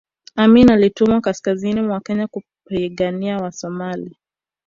amin 0.35 0.71
alitumwa 0.71 1.21
kaskazini 1.21 1.81
mwa 1.81 2.01
kenya 2.01 2.27
kupigania 2.27 3.37
wasomalia 3.37 4.17